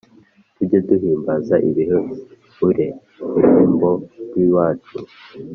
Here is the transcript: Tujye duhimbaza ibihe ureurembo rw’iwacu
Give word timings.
Tujye 0.55 0.79
duhimbaza 0.87 1.55
ibihe 1.69 1.95
ureurembo 2.67 3.89
rw’iwacu 4.23 4.97